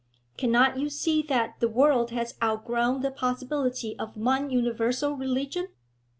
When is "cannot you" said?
0.35-0.89